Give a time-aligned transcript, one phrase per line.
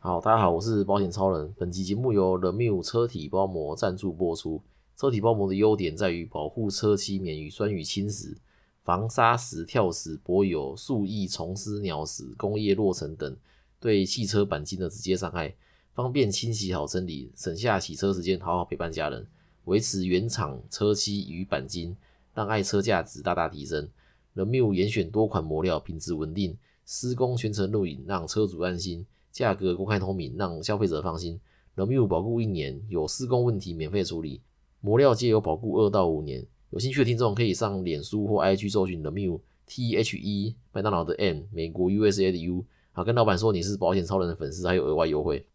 [0.00, 1.52] 好，大家好，我是保险超人。
[1.58, 4.62] 本期节目由 The Miu 车体包膜赞助播出。
[4.96, 8.36] 车体包膜的优点在于保护车漆免于酸雨侵蚀，
[8.84, 13.36] 防沙石、跳石、柏油、树叶、虫丝、鸟屎、工业落尘等
[13.80, 15.52] 对汽车钣金的直接伤害，
[15.94, 19.26] 方便清洗好整理，省下洗车时间，好好陪伴家人，
[19.64, 21.96] 维持原厂车漆与钣金，
[22.34, 23.88] 让爱车价值大大提升。
[24.34, 26.56] The Miu 严选多款磨料，品质稳定，
[26.86, 29.04] 施工全程录影，让车主安心。
[29.38, 31.38] 价格公开透明，让消费者放心。
[31.76, 34.40] The Miu 保固一年，有施工问题免费处理，
[34.80, 36.44] 磨料皆有保固二到五年。
[36.70, 45.46] 有兴趣的听众可以上脸书或 IG 搜寻 The Miu T H E 麦当劳的 M 美国 USA 的 U，啊跟老板说你是保险超人的粉丝，还有额外优惠。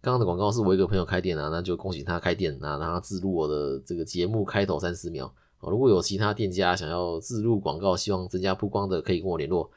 [0.00, 5.34] 刚刚的广告是我一个朋友开店啊，那就恭喜他开店啊，让他自录我的这个节目开头三十秒。
[5.62, 9.68] 如果有其他店家想要自录广告，希望增加曝光的，可以跟我联络。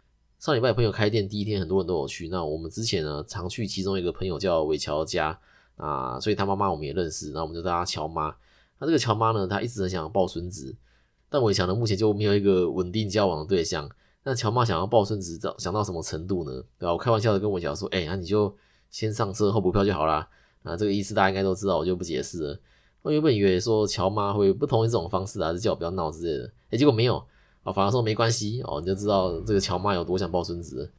[0.43, 2.27] 上礼拜朋友开店第一天，很多人都有去。
[2.27, 5.39] 那我们之前呢，常去其中一个朋友叫韦乔家
[5.77, 7.31] 啊，所以他妈妈我们也认识。
[7.31, 8.35] 那我们就叫他乔妈。
[8.77, 10.75] 那这个乔妈呢，她一直很想要抱孙子，
[11.29, 13.89] 但韦乔呢目前就没有一个稳定交往的对象。
[14.25, 16.61] 那乔妈想要抱孙子，到想到什么程度呢？
[16.77, 16.91] 对吧？
[16.91, 18.53] 我开玩笑的跟韦乔说：“哎，那你就
[18.89, 20.27] 先上车后补票就好啦。”
[20.63, 22.59] 啊，这个意思大家应该都知道，我就不解释了。
[23.01, 26.51] 我原本以为说乔妈会不同意这种方式啊，是叫我不要闹之类的。
[26.71, 27.25] 哎，结果没有。
[27.63, 30.91] 啊，反而说没关系哦，你就知道这个乔妈有多想抱孙子。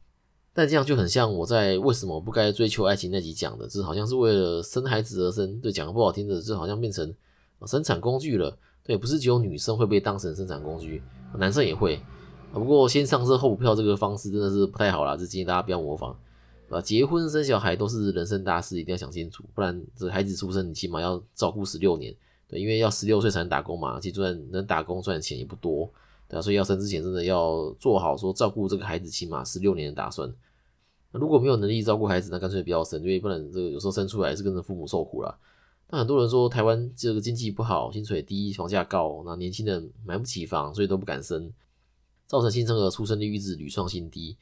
[0.53, 5.59] 但这样就很像我在为什么不该追求爱情那集讲的，就是好像是为了生孩子而生。
[5.59, 7.13] 对，讲个不好听的，就好像变成
[7.65, 8.57] 生产工具了。
[8.81, 11.03] 对，不是只有女生会被当成生产工具，
[11.37, 11.99] 男生也会。
[12.53, 16.17] 不过先上车后补票这个方式真的是不太好啦，就建议大家不要模仿。
[16.69, 22.15] 啊，结婚生小孩都是人生大事，一定要想清楚，不然这孩子出生你起码要照顾十六年。
[22.47, 25.91] 对，因为要十六岁才能打工嘛，其实赚能打工赚的钱也不多。
[26.41, 30.33] 所以要生之前真的要做好说照顾这个孩子起码十六年的打算。
[31.11, 35.37] 那如果没有能力照顾孩子，那干脆不要生，因为不然这个有时候生出来是跟着父母受苦了。
[35.89, 41.51] 那很多人说台湾这个经济不好，薪水低，房价高，那年轻人买不起房，所以都不敢生，
[42.27, 44.35] 造成新生儿出生率一直屡创新低。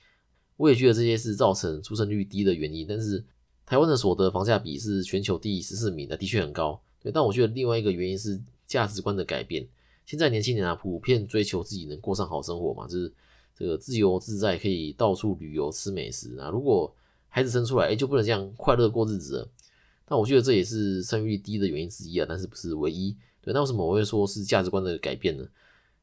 [0.58, 2.86] 我也觉得这些是造成出生率低的原因。
[2.88, 3.24] 但是
[3.66, 6.82] 台湾的所得房价比是全球第十四名的，的确很高。
[7.02, 9.68] 对，但我觉得另外一个原因是价值观的改变。
[10.06, 13.14] 现在年轻人啊，普遍追求自己能过上好生活嘛，就是
[13.58, 16.50] 这个自由自在，可以到处旅游吃美食啊。
[16.50, 16.94] 如果
[17.30, 19.50] 孩子生出来，哎，就不能这样快乐过日子了。
[20.08, 23.16] 那我觉得这也是生育率低的原因之一啊，但是不是唯一。
[23.42, 25.46] 对，那为什么我会说是价值观的改变呢？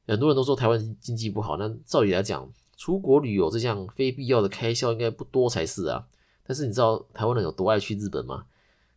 [0.06, 6.06] 很多人都说台湾经济不好，那照理来讲，出国旅游这项非必要的开销应该不多才是啊。
[6.44, 8.47] 但是你知道台湾人有多爱去日本吗？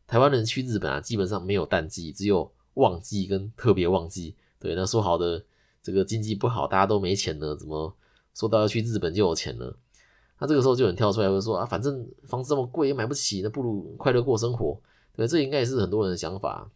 [0.08, 4.36] 台湾人去日本啊，基本上没有淡季，只有旺季跟特别旺季。
[4.64, 5.44] 对，那说好的
[5.82, 7.94] 这个经济不好，大家都没钱了，怎么
[8.34, 9.76] 说到要去日本就有钱了？
[10.40, 14.80] 那这个时候就有人跳出来会说啊，反正房子这么贵也买不起，那不如快乐过生活。
[15.14, 16.72] 对，这应该也是很多人的想法。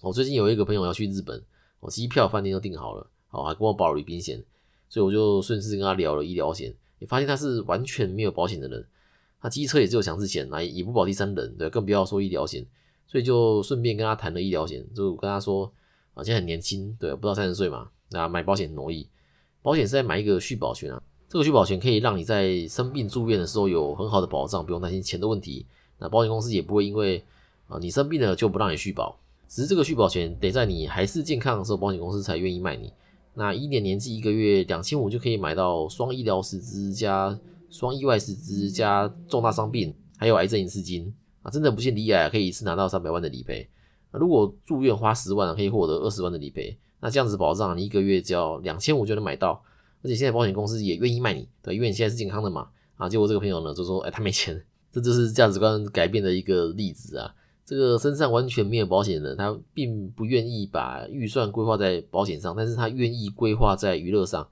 [0.00, 1.44] 我最近有一个朋友要去日本，
[1.80, 4.42] 我机票、饭店都订好了，好还跟我保了旅行险，
[4.88, 8.82] 所以我就顺势跟他聊了医疗险，也发现他是完全没有保险的人，
[9.38, 12.66] 他机车也只有强制险，那也不保第三人，对，更不要说医疗险，
[13.06, 15.70] 所以就顺便跟他谈了医疗险，就跟他说。
[16.14, 19.06] 而且很年轻，对，不到三十岁嘛，那买保险很容易。
[19.62, 25.64] 保险是在买一个续保权啊，这个续保权可以让你在生病住院的时候有很好的保障，不用担心钱的问题。
[25.98, 27.22] 那保险公司也不会因为
[27.68, 29.16] 啊你生病了就不让你续保，
[29.48, 32.92] 只是这个续保权得在你还是健康的时候，保险公司才愿意卖你。
[33.34, 37.38] 那一年年纪一个月两千五就可以买到双医疗实支加
[37.70, 43.66] 双意外实支加重大伤病，还有癌症一次金啊，真的不幸离癌可以一次拿到三百万的理赔。
[44.18, 49.62] 如果住院花十万可以获得二十万的理赔，那这样子保障你一个月只要两千五就能买到，
[50.02, 52.68] 而且现在保险公司也愿意卖你，对，因为你现在是健康的嘛。
[52.96, 54.62] 啊，结果这个朋友呢就说，哎，他没钱，
[54.92, 57.34] 这就是价值观改变的一个例子啊。
[57.64, 64.46] 这个身上完全没有保险的，他并不愿意把预算规划在保险上，但是他愿意规划在娱乐上。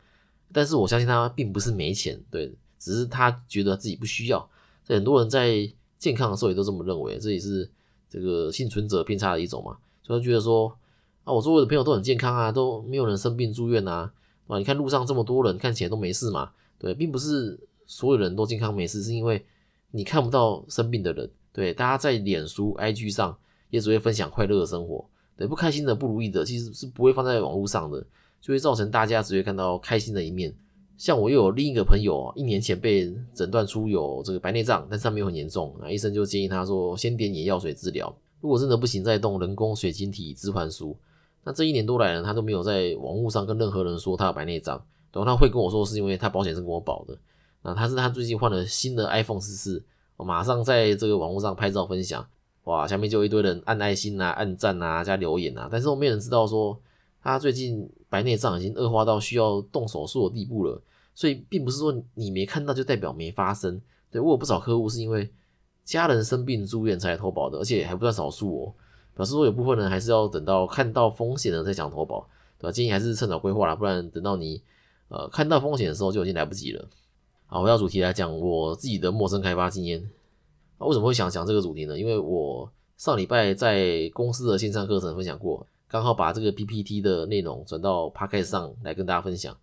[0.52, 4.48] 但是我相信他并不是没钱，对，只是他觉得自己不需要。
[4.88, 7.70] 很多人在健康的时候也都这么认为，这也是。
[8.10, 10.76] 这个幸存者偏差的一种嘛，所以觉得说
[11.22, 14.12] 啊，我周围的朋友都很健康啊，都没有人生病住院啊，
[14.48, 19.44] 啊，你看路上这么多人，看起来都没事嘛，对，并不是所有人都健康没事，是因为
[19.92, 23.38] 你看不到生病的人，对，大家在脸书、IG 上
[23.70, 28.04] 也只会分享快乐的生活，对，不开心的、不如意的，其实是不会放在网络上的，
[28.40, 30.52] 就会造成大家只会看到开心的一面。
[31.00, 40.94] 像我又有另一个朋友，一年前被诊断出有这个白内障，但是他没有很严重，啊，医生就建议他说先点眼药水治疗，如果真的不行再动人工水晶体置换术。
[41.42, 44.76] 那这一年多来呢，他都没有在网络上跟任何人说他有白内障，
[45.10, 47.16] 然后他会跟我说是因为他保险是跟我保的。
[47.62, 49.82] 那他是他最近换了新的 iPhone 十四，
[50.18, 52.22] 马上在这个网络上拍照分享，
[52.64, 56.78] 哇，下面就一堆人按爱心啊、按赞啊、加留言啊，但是我没有人知道说
[57.22, 60.82] 他最近白内障已经恶化到需要动手术的地步了，
[61.14, 63.80] 所以并不是说你没看到就代表没发生。
[64.10, 65.30] 对我有不少客户是因为
[65.84, 68.74] 家人生病住院才投保的，而且还不算少数哦，
[69.14, 72.28] 表示说有部分人还是要等到看到风险了再想投保，
[72.58, 72.72] 对吧？
[72.72, 74.60] 建议还是趁早规划啦，不然等到你
[75.08, 76.88] 呃看到风险的时候就已经来不及了。
[77.46, 80.10] 好，回到主题来讲，我自己的陌生开发经验。
[80.78, 81.98] 那为什么会想讲这个主题呢？
[81.98, 89.56] 因为我上礼拜在公司的线上课程分享过，刚好把这个 PPT 的内容转到 Podcast 上来跟大家分享。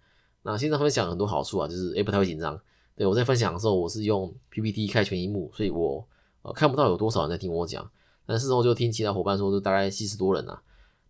[0.51, 2.59] 那线上分享很多好处啊，就是诶不太会紧张。
[2.95, 6.07] 对我在分享的时候，我是用 PPT 开全荧幕，所以我
[6.41, 7.89] 呃看不到有多少人在听我讲。
[8.25, 10.61] 但事后就听其他伙伴说，就大概七十多人啊。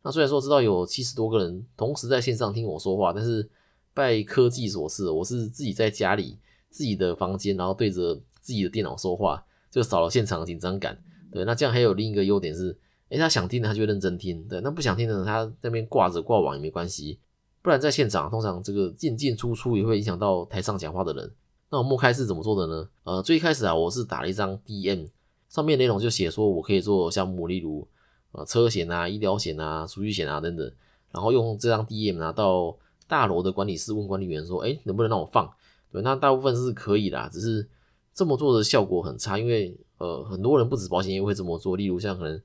[0.03, 3.49] 那虽然说知道有七十多个人同时在线上听我说话，但是
[3.93, 6.37] 拜科技所赐，我是自己在家里。
[6.69, 11.01] 自己的房间，然后对着自己的电脑说话，就少了现场紧张感。
[11.31, 14.45] 对，那这样还有另一个优点是，诶，他想听的他就认真听。
[14.49, 17.19] 对，那不想听的他那边挂着挂网也没关系。
[17.67, 21.29] 不然在现场，通常这个进进出出也会影响到台上讲话的人。
[21.69, 22.89] 那我默开是怎么做的呢？
[23.03, 25.05] 呃，最开始啊，我是打了一张 DM，
[25.49, 27.85] 上面内容就写说我可以做项目，例如
[28.31, 30.71] 呃车险啊、医疗险啊、储蓄险啊等等，
[31.11, 32.73] 然后用这张 DM 拿到
[33.05, 35.51] 大楼的管理室问管理员说，诶，能不能让我放？
[35.91, 37.67] 对，那大部分是可以啦，只是
[38.13, 42.41] 这么做的效果很差，因为呃很多人不止保险业会这么做，例如像可能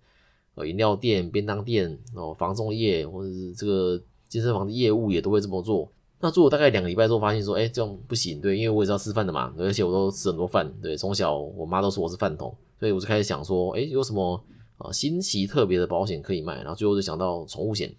[0.56, 5.90] 呃饮料店、便当店哦、房中业或者是这个健身房的业务也都会这么做。
[6.20, 14.42] 那做了大概两个礼拜之后，发现说，哎，这样不行，对，因为我也是要吃饭的嘛，而且我都吃很多饭，对，从小我妈都说我是饭桶，所以我就开始想说，哎，有什么
[14.78, 16.56] 啊新奇特别的保险可以卖？
[16.62, 17.94] 然后最后就想到宠物险。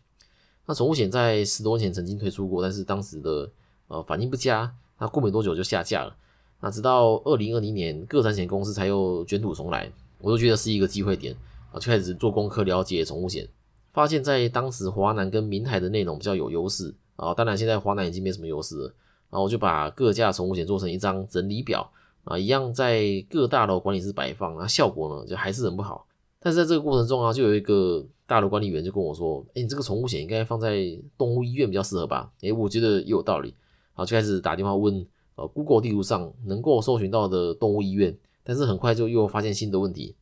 [0.65, 3.51] 那宠物险在十多年前曾经推出过，但是当时的
[3.87, 4.73] 呃反应不佳。
[4.99, 6.15] 那过没多久就下架了，
[6.61, 11.35] 那直到二零二零年，各产险公司才又卷土重来，我都觉得是一个机会点
[11.73, 13.45] 啊，就开始做功课了解宠物险，
[13.93, 18.85] 发现，在当时华南跟明海的内容比较有优势啊，当然现在华南已经没什么优势了，
[19.29, 21.89] 然后我就把各家宠物险做成一张整理表
[22.23, 26.05] 啊，一样在各大楼管理室摆放，啊，效果呢就还是很不好，
[26.39, 30.77] 但是在这个过程中啊，就有一个大楼管理员就跟我说，哎，你这个宠物险应该放在
[31.17, 32.31] 动物医院比较适合吧？
[32.41, 33.53] 哎，我觉得也有道理。
[33.93, 35.05] 好，就开始打电话问，
[35.35, 40.15] 呃，Google 地图上能够搜寻到的动物医院，但是很快就又发现新的问题。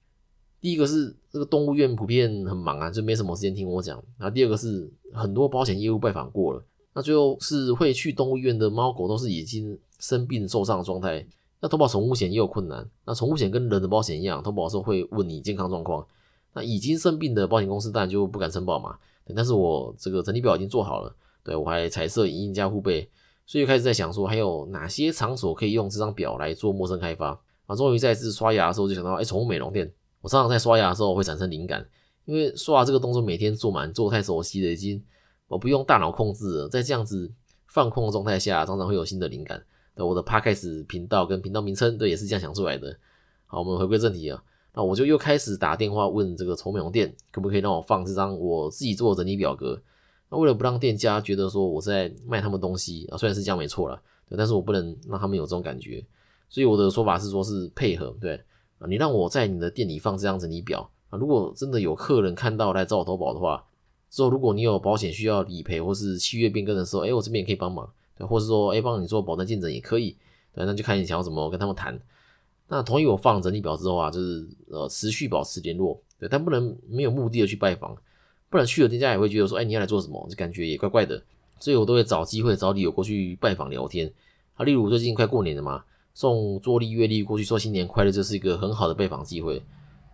[0.61, 4.01] 第一个是这个动物院普遍很忙啊，就没什么时间听我讲。
[4.17, 6.63] 然后第二个是很多保险业务拜访过了，
[6.93, 11.25] 那最后是会去动物医院的猫狗都是已经生病受伤的状态，
[11.61, 12.87] 要投保宠物险也有困难。
[13.05, 16.05] 那宠物险跟人的保险一样，投保的时候会问你健康状况。
[16.53, 18.97] 那已经生病的保险公司当然就不敢申保嘛。
[19.33, 23.09] 但是我这个整体表已经做好了，对我还彩色影印加护背。
[23.45, 27.75] 所以开始在想说，还有哪些场所可以用这张表来做陌生开发啊？
[27.75, 29.91] 终于在次刷牙的时候就想到，哎，宠物美容店。
[30.21, 31.85] 我常常在刷牙的时候会产生灵感，
[32.25, 35.03] 因为刷牙这个动作每天做满，做太熟悉了，已经
[35.47, 36.69] 我不用大脑控制了。
[36.69, 37.31] 在这样子
[37.68, 39.62] 放空的状态下，常常会有新的灵感。
[39.94, 42.97] 对我的 podcast 频道跟频道名称，对，也是这样想出来的。
[43.45, 44.41] 好，我们回归正题啊。
[44.73, 49.81] 那我就又开始打电话问这个宠物美容店，可不可以让我放这张我自己做的整理表格。
[50.29, 56.01] 那为了不让店家觉得说我在卖他们东西啊，虽然是这样没错了，对，但是我不能让他们有这种感觉，
[56.47, 58.41] 所以我的说法是说是配合，对
[58.81, 63.64] 啊，你让我在你的店里放这张整理表啊，如果真的有客人看到来找我投保的话，
[64.09, 70.18] 之后如果你有保险需要理赔或是契约变更的时候，哎，我这边也可以帮忙，对，或是说哎帮你做保单见证也可以，
[70.54, 71.97] 对，那就看你想要怎么跟他们谈。
[72.68, 77.95] 那同意我放整理表之后啊，就是呃持续保持联络，对，但不能没有目的的去拜访。
[78.50, 80.28] 不然去了店家也会觉得说，哎，你要来做什么？
[80.30, 81.21] 就感觉也怪怪的，
[81.59, 84.11] 所以我都会找机会找理由过去拜访聊天。
[84.56, 89.61] 啊，例如最近快过年了嘛，送桌历月历过去说新年快乐，这是一个很好的拜访机会。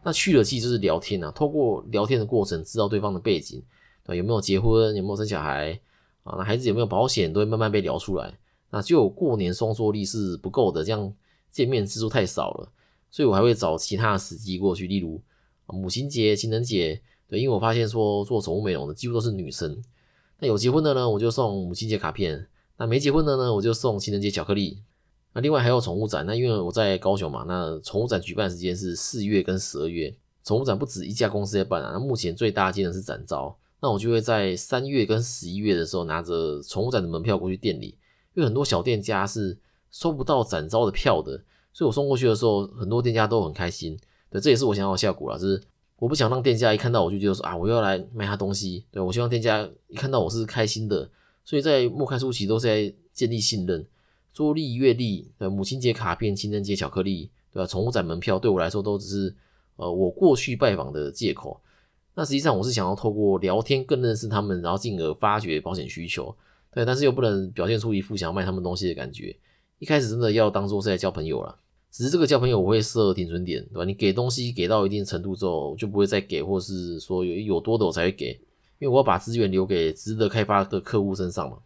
[0.04, 3.62] 那去了其实就是聊天啊，透过聊天的过程知道对方的背景，
[4.06, 5.80] 对有没有结婚，有没有生小孩
[6.24, 6.36] 啊？
[6.38, 8.38] 那孩子有没有保险，都会慢慢被聊出来。
[8.70, 11.14] 那就过年送桌历是不够的，这样
[11.50, 12.72] 见面次数太少了，
[13.10, 15.22] 所以我还会找其他的时机过去，例如
[15.68, 17.02] 母亲节、情人节。
[17.30, 19.84] 对，因为我发现说做宠物美容的几乎都是女生，
[20.40, 24.78] 那有结婚的呢，我就送母亲节卡片；那没结婚的呢，我就送情人节巧克力。
[25.38, 30.12] 那另外还有宠物展，那因为我在高雄嘛，那宠物展举办时间是四月跟十二月。
[30.44, 37.90] 宠物展不止一家公司在办啊，那目前最大件的是展昭，那我就会在三月跟十一月的时候拿着宠物展的门票过去店里，
[38.34, 39.56] 因为很多小店家是
[39.92, 41.40] 收不到展昭的票的，
[41.72, 43.96] 所以我送过去的时候，很多店家都很开心。
[44.32, 45.62] 对，这也是我想要的效果啦，就是。
[46.00, 48.86] 我不想让店家一看到我就觉得说啊，我要来卖他东西。
[48.92, 51.08] 对我希望店家一看到我是开心的，
[51.46, 53.86] 所以在莫开初期都是在建立信任。
[54.38, 57.66] 桌历、月历、母亲节卡片、情人节巧克力，对吧？
[57.66, 59.36] 宠物展门票对我来说都只是
[59.78, 61.60] 呃我过去拜访的借口。
[62.14, 66.36] 那实际上我是想要透过聊天更认识他们，然后进而发掘保险需求。
[66.72, 69.36] 对，但是又不能表现出一副想要卖他们东西的感觉。
[69.80, 71.58] 一开始真的要当做是在交朋友了。
[71.90, 73.86] 只是这个交朋友我会设停损点，对吧？
[73.86, 78.34] 你给东西给到一定程度之后，就不会再给，或是说有有多的我才会给，
[78.78, 81.58] 因为我要把资源留给值得开发的客户身上嘛。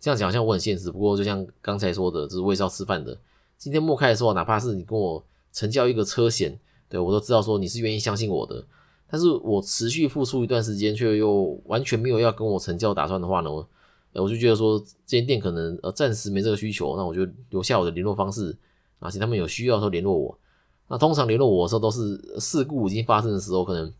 [0.00, 3.16] 这样讲好像我很现实，不过就像刚才说的，就是我也是要吃饭的。
[3.58, 8.64] 今天末开的时候，哪怕是你跟我成交一个车险，对我都知道说你是愿意相信我的。
[9.10, 18.56] 但是我持续付出一段时间，却又完全没有要跟我成交打算的话呢，我就觉得说这间店可能呃暂时没这个需求，那我就留下我的联络方式，
[19.00, 20.38] 而且他们有需要的时候联络我。
[20.88, 23.92] 那通常联络我的时候都是事故已经发生的时候，可能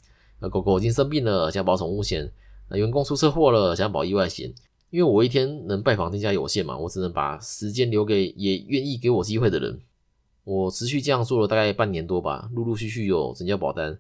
[0.51, 2.27] 狗狗已经生病了，想保宠物险；
[2.69, 4.55] 那员工出车祸了，想保意外险。
[4.91, 9.81] 因为我一天能拜访店家有限嘛，我只能把时间留给也愿意给我机会的人。
[10.43, 13.97] 我持续这样做了大概半年多吧，陆陆续续有成交保单，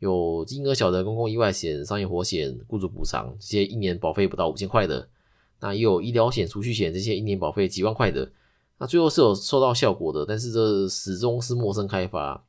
[0.00, 5.08] 有金额小的公共意外险、商业火险、雇主补偿这些一年保费不到五千块的，
[5.60, 8.30] 那也有医疗险、储蓄险这些一年保费几万块的。
[8.76, 12.44] 那最后是有收到效果的，但是这始终是陌生开发，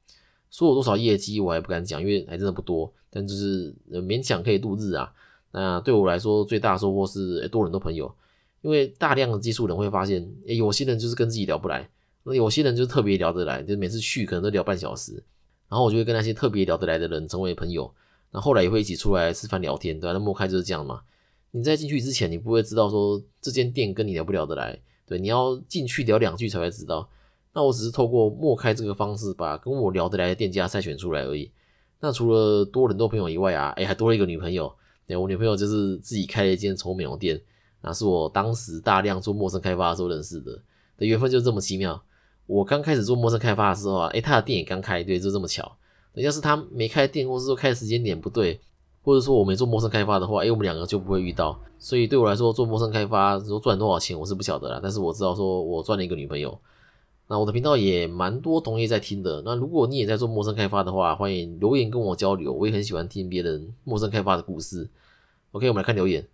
[0.52, 5.14] 说有多少业绩我还不敢讲，因为还真的不多，但就是勉强可以度日啊。
[5.58, 8.14] 那对我来说，最大的收获是多很多朋友，
[8.62, 11.90] 因为大量的技术人会发现，诶有些人就是跟自己聊不来，
[12.24, 15.14] 那有些人就特别聊得来，就每次去可能都聊半小时，
[15.70, 17.90] 然后我就会跟那些特别聊得来的人成为朋友，
[18.32, 20.12] 那后来也会一起出来吃饭聊天，对？
[20.12, 21.02] 那莫开就是这样嘛。
[21.52, 27.08] 你在进去之前，你不会知道说这间店跟你聊不聊得来，对，你要进去聊两句才会知道。
[27.54, 31.50] 那我只是透过莫开这个方式，把跟我聊得来的店家筛选出来而已。
[32.02, 34.76] 那除了多很多朋友以外啊，诶还多了一个女朋友。
[35.08, 37.40] 对，我女朋友就是自己开了一间宠物美容店，
[37.82, 40.52] 那是我当时大量做陌生开发的时候认识的，
[40.98, 42.02] 的缘分就这么奇妙。
[42.48, 45.78] 我刚开始做陌生开发的时候啊，诶，他的店也刚开，对，就这么巧。
[46.16, 48.60] 要是他没开店，或是说开的时间点不对，
[49.04, 51.60] 或者说我没做陌生开发的话，诶，我们两个就不会遇到。
[51.78, 54.80] 所以对我来说，做陌生开发说赚多少钱，我是不晓得啦。
[54.82, 56.58] 但是我知道说我赚了一个女朋友。
[57.28, 59.42] 那我的频道也蛮多同业在听的。
[59.44, 62.54] 那如果你也在做陌生开发的话，欢迎留言跟我交流。
[62.54, 64.88] 我也很喜欢听别人陌生开发的故事。
[65.52, 66.28] OK，我们来看留言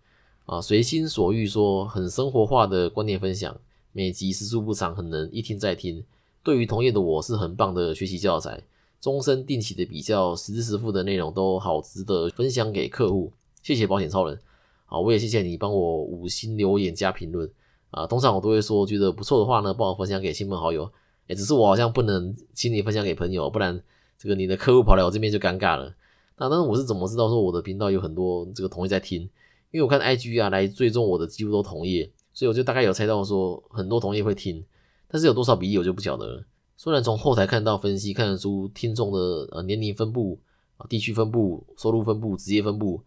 [0.45, 3.55] 啊，随心所欲说很生活化的观念分享，
[3.93, 6.03] 每集时速不长，很能一听再听。
[6.43, 8.61] 对于同业的我是很棒的学习教材，
[8.99, 13.31] 终身定期的比较，实支实付的内容都好值得分享给客户。
[13.63, 14.37] 谢谢保险超人，
[14.85, 17.49] 好，我也谢谢你帮我五星留言加评论。
[17.91, 20.89] 啊，通常我都会说，觉得不错的话呢，帮我分享给亲朋好友。
[21.27, 23.81] 哎，只是我好像不能请你分享给朋友，不然
[24.17, 25.93] 这个你的客户跑来我这边就尴尬了。
[26.37, 29.21] 那但是我是怎么知道说我的频道有很多这个同业在听？
[29.71, 34.63] 因为我看 IG 啊来追踪我的几乎都同业，所以我就大概有猜到说很多同业会听，
[35.07, 36.43] 但是有多少比例我就不晓得了。
[36.77, 40.39] 虽然从后台看到分析看得出听众的呃年龄分布
[40.77, 43.01] 啊、地区分布、收入分布、职业分布，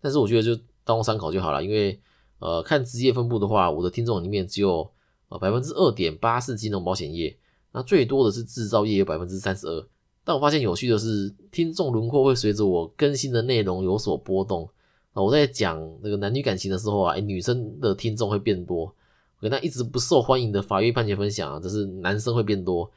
[0.00, 1.98] 但是我觉得就当参考就好了，因为。
[2.38, 4.88] 呃，看职业分布的话，我的听众里面只有
[5.28, 7.36] 呃百分之二点八是金融保险业，
[7.72, 9.86] 那最多的是制造业有百分之三十二。
[10.24, 14.68] 但我发现有趣的是，听众轮廓会随着我更新的内容有所波动。
[15.14, 18.94] 啊，我在讲那个男女感情的时候啊，女生的听众会变多。
[19.40, 22.90] 跟那一直不受欢迎的法律判决分享啊，只是男生会变多。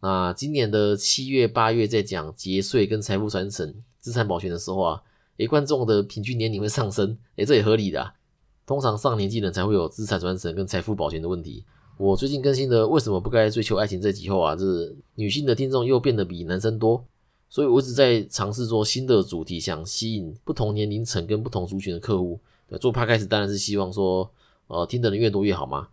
[0.00, 5.02] 那今年的七月八月在讲节税跟财富传承、资产保全的时候啊，
[5.38, 8.12] 诶，观众的平均年龄会上升，诶，这也合理的。
[8.66, 11.64] 通常上年纪人才会有资产传承跟财富保全的问题。
[11.96, 17.04] 我最近更新的为什么不该追求爱情这集后啊，是女性的听众又变得比男生多，
[17.48, 22.40] 所以我一直在尝试做新的主题，想吸引不同年龄层跟不同族群的客户。
[22.80, 24.28] 做 p 开始当然是希望说，
[24.66, 25.86] 呃，听的人越多越好嘛。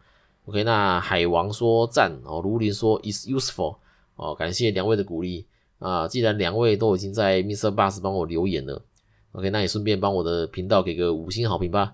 [0.46, 3.76] OK，那海王说赞哦，如林说 is useful
[4.16, 5.46] 哦，感谢两位的鼓励
[5.78, 6.08] 啊。
[6.08, 7.70] 既然两位都已经在 Mr.
[7.70, 8.82] Bus 帮我留言了
[9.34, 11.94] ，OK，那也顺便帮我的频道给个五星好评吧。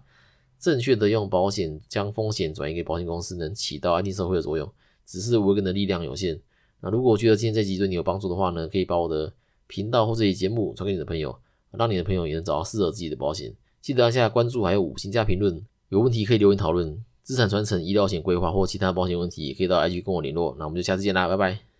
[0.60, 4.70] 正确的用保险将风险转移给保险公司，能起到安定社会的作用。
[5.06, 6.40] 只是我个人的力量有限。
[6.82, 9.32] 那如果我觉得今天这集对你有帮助的话呢，可以把我的
[9.68, 11.36] 频道或这期节目传给你的朋友，
[11.72, 13.54] 让你的朋友也能找到适合自己的保险。
[13.82, 15.64] 记得按下关注，还有五星加评论。
[15.90, 17.04] 有问题可以留言讨论。
[17.24, 20.56] 资产传承、医疗险规划或其他保险问题，也可以到 IG 跟我联络。
[20.58, 21.77] 那我们就下次见啦，拜拜。